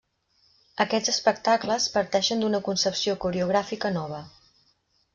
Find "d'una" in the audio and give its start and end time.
2.45-2.65